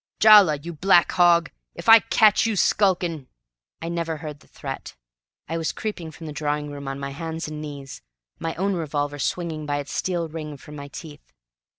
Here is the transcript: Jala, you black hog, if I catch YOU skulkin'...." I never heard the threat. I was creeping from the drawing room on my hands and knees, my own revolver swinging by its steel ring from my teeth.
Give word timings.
Jala, 0.19 0.55
you 0.57 0.73
black 0.73 1.11
hog, 1.11 1.51
if 1.75 1.87
I 1.87 1.99
catch 1.99 2.47
YOU 2.47 2.55
skulkin'...." 2.55 3.27
I 3.83 3.87
never 3.87 4.17
heard 4.17 4.39
the 4.39 4.47
threat. 4.47 4.95
I 5.47 5.59
was 5.59 5.71
creeping 5.71 6.09
from 6.09 6.25
the 6.25 6.33
drawing 6.33 6.71
room 6.71 6.87
on 6.87 6.99
my 6.99 7.11
hands 7.11 7.47
and 7.47 7.61
knees, 7.61 8.01
my 8.39 8.55
own 8.55 8.73
revolver 8.73 9.19
swinging 9.19 9.67
by 9.67 9.77
its 9.77 9.91
steel 9.91 10.27
ring 10.27 10.57
from 10.57 10.75
my 10.75 10.87
teeth. 10.87 11.31